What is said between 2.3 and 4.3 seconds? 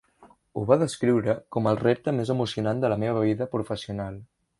emocionant de la meva vida professional".